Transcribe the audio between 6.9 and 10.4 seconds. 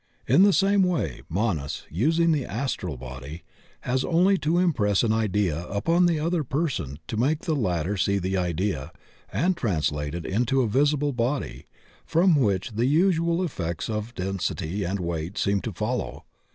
to make the latter see the idea and translate it